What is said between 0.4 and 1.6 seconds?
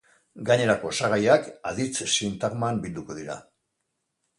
Gainerako osagaiak